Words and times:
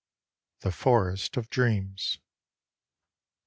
THE 0.61 0.71
FOREST 0.71 1.37
OF 1.37 1.47
DREAMS. 1.51 2.17